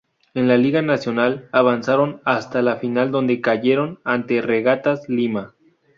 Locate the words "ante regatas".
4.03-5.07